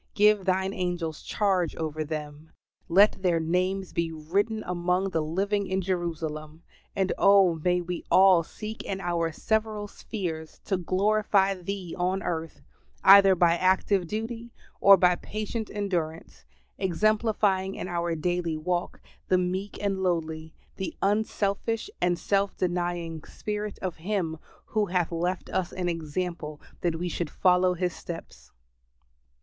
[0.15, 2.53] Give thine angels charge over them;
[2.89, 6.63] let their names be written among the living in Jerusalem;
[6.95, 12.61] and oh, may we all seek in our several spheres to glorify Thee on earth,
[13.03, 16.45] either by active duty or by patient endurance;
[16.79, 23.77] exemplifying in our daily walk the meek and lowly, the unselfish and self denying, spirit
[23.83, 28.51] of Him, who hath left us an example that we should follow His steps.